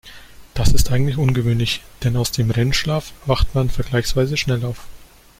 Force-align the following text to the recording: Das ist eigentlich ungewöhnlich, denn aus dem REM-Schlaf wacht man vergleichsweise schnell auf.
Das 0.55 0.71
ist 0.73 0.91
eigentlich 0.91 1.17
ungewöhnlich, 1.19 1.83
denn 2.03 2.17
aus 2.17 2.31
dem 2.31 2.49
REM-Schlaf 2.49 3.13
wacht 3.27 3.53
man 3.53 3.69
vergleichsweise 3.69 4.35
schnell 4.35 4.65
auf. 4.65 4.87